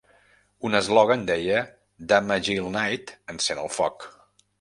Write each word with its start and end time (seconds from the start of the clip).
Un 0.69 0.77
eslògan 0.77 1.25
deia: 1.27 1.59
"Dama 2.13 2.37
Jill 2.47 2.71
Knight 2.71 3.13
encén 3.35 3.63
el 3.65 3.71
foc!" 3.77 4.09